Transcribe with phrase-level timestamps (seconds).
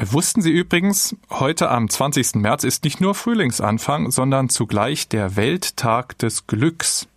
[0.00, 2.36] Wussten Sie übrigens, heute am 20.
[2.36, 7.08] März ist nicht nur Frühlingsanfang, sondern zugleich der Welttag des Glücks.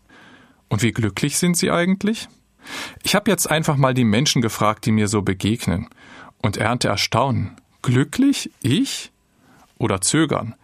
[0.68, 2.28] Und wie glücklich sind Sie eigentlich?
[3.04, 5.90] Ich habe jetzt einfach mal die Menschen gefragt, die mir so begegnen,
[6.42, 7.56] und ernte Erstaunen.
[7.84, 8.50] Glücklich?
[8.64, 9.12] Ich?
[9.78, 10.56] Oder zögern?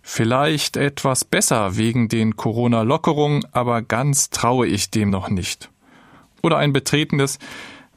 [0.00, 5.70] Vielleicht etwas besser wegen den Corona-Lockerungen, aber ganz traue ich dem noch nicht.
[6.40, 7.40] Oder ein betretenes,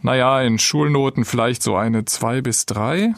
[0.02, 3.14] naja, in Schulnoten vielleicht so eine zwei bis drei?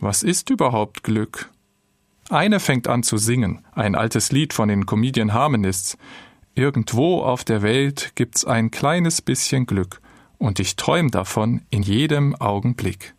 [0.00, 1.50] Was ist überhaupt Glück?
[2.30, 5.98] Eine fängt an zu singen, ein altes Lied von den Comedian Harmonists.
[6.54, 10.00] Irgendwo auf der Welt gibt's ein kleines bisschen Glück,
[10.38, 13.14] und ich träum davon in jedem Augenblick.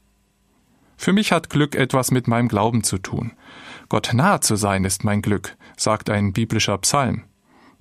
[0.96, 3.34] Für mich hat Glück etwas mit meinem Glauben zu tun.
[3.90, 7.24] Gott nahe zu sein ist mein Glück, sagt ein biblischer Psalm.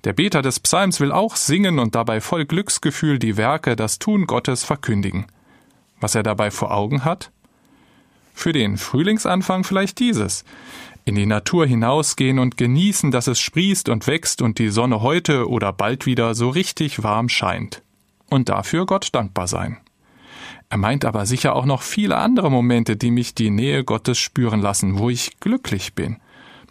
[0.03, 4.25] Der Beter des Psalms will auch singen und dabei voll Glücksgefühl die Werke, das Tun
[4.25, 5.25] Gottes verkündigen.
[6.01, 7.31] Was er dabei vor Augen hat?
[8.39, 10.45] Für den Frühlingsanfang vielleicht dieses.
[11.03, 15.49] In die Natur hinausgehen und genießen, dass es sprießt und wächst und die Sonne heute
[15.49, 17.83] oder bald wieder so richtig warm scheint.
[18.29, 19.79] Und dafür Gott dankbar sein.
[20.69, 24.61] Er meint aber sicher auch noch viele andere Momente, die mich die Nähe Gottes spüren
[24.61, 26.15] lassen, wo ich glücklich bin.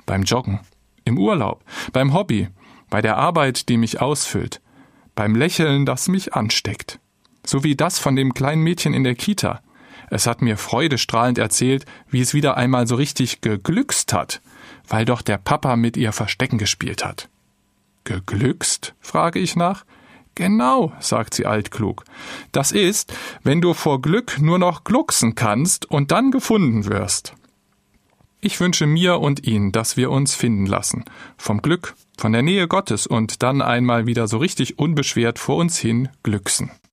[0.06, 0.60] Beim Joggen,
[1.04, 2.48] im Urlaub, beim Hobby,
[2.88, 4.62] bei der Arbeit, die mich ausfüllt,
[5.14, 6.98] beim Lächeln, das mich ansteckt.
[7.44, 9.60] So wie das von dem kleinen Mädchen in der Kita.
[10.10, 14.40] Es hat mir freudestrahlend erzählt, wie es wieder einmal so richtig geglückst hat,
[14.86, 17.28] weil doch der Papa mit ihr Verstecken gespielt hat.
[18.04, 18.94] Geglückst?
[19.00, 19.84] frage ich nach.
[20.34, 22.04] Genau, sagt sie altklug.
[22.52, 27.34] Das ist, wenn du vor Glück nur noch glucksen kannst und dann gefunden wirst.
[28.40, 31.04] Ich wünsche mir und Ihnen, dass wir uns finden lassen.
[31.36, 35.76] Vom Glück, von der Nähe Gottes und dann einmal wieder so richtig unbeschwert vor uns
[35.76, 36.70] hin glücksen.